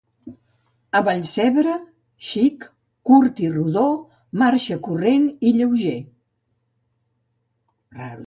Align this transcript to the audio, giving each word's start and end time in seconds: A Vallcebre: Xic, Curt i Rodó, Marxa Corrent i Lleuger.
A 0.99 1.01
Vallcebre: 1.07 1.73
Xic, 2.29 2.65
Curt 3.09 3.41
i 3.47 3.51
Rodó, 3.57 3.83
Marxa 4.43 4.77
Corrent 4.87 5.29
i 5.51 5.55
Lleuger. 5.61 5.95